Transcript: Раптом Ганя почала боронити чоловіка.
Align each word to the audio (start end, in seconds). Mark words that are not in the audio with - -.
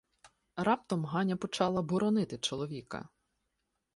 Раптом 0.55 1.03
Ганя 1.05 1.37
почала 1.37 1.81
боронити 1.81 2.37
чоловіка. 2.37 3.09